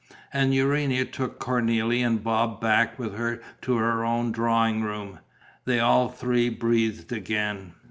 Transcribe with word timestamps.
And 0.33 0.55
Urania 0.55 1.05
took 1.05 1.39
Cornélie 1.39 2.03
and 2.03 2.23
Bob 2.23 2.59
back 2.59 2.97
with 2.97 3.13
her 3.13 3.39
to 3.61 3.77
her 3.77 4.03
own 4.03 4.31
drawing 4.31 4.81
room. 4.81 5.19
They 5.65 5.79
all 5.79 6.09
three 6.09 6.49
breathed 6.49 7.11
again. 7.11 7.73